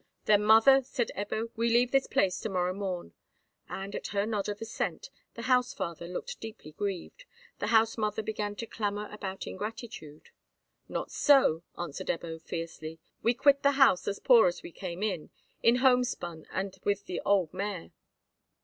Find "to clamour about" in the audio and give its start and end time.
8.55-9.45